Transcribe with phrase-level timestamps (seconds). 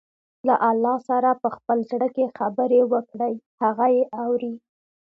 [0.47, 4.53] له الله سره په خپل زړه کې خبرې وکړئ، هغه يې اوري.